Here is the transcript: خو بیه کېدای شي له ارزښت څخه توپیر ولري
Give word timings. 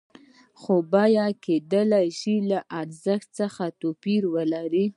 خو 0.61 0.75
بیه 0.93 1.27
کېدای 1.45 2.07
شي 2.19 2.35
له 2.49 2.59
ارزښت 2.81 3.27
څخه 3.39 3.65
توپیر 3.81 4.21
ولري 4.35 4.85